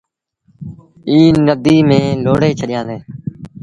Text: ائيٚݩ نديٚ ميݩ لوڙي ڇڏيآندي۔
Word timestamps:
ائيٚݩ 1.09 1.41
نديٚ 1.45 1.85
ميݩ 1.87 2.19
لوڙي 2.23 2.51
ڇڏيآندي۔ 2.59 2.97